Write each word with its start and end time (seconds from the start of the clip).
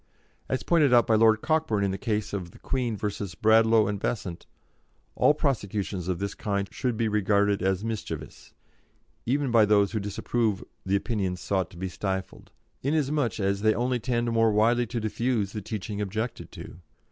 As 0.49 0.63
pointed 0.63 0.91
out 0.95 1.05
by 1.05 1.13
Lord 1.13 1.41
Cockburn 1.43 1.83
in 1.83 1.91
the 1.91 1.97
case 1.99 2.33
of 2.33 2.49
the 2.49 2.57
Queen 2.57 2.97
v. 2.97 3.07
Bradlaugh 3.39 3.85
and 3.85 3.99
Besant, 3.99 4.47
all 5.15 5.35
prosecutions 5.35 6.07
of 6.07 6.17
this 6.17 6.33
kind 6.33 6.67
should 6.71 6.97
be 6.97 7.07
regarded 7.07 7.61
as 7.61 7.83
mischievous, 7.85 8.51
even 9.27 9.51
by 9.51 9.63
those 9.63 9.91
who 9.91 9.99
disapprove 9.99 10.63
the 10.83 10.95
opinions 10.95 11.39
sought 11.39 11.69
to 11.69 11.77
be 11.77 11.87
stifled, 11.87 12.49
inasmuch 12.81 13.39
as 13.39 13.61
they 13.61 13.75
only 13.75 13.99
tend 13.99 14.31
more 14.31 14.51
widely 14.51 14.87
to 14.87 14.99
diffuse 14.99 15.51
the 15.51 15.61
teaching 15.61 16.01
objected 16.01 16.51
to. 16.53 16.79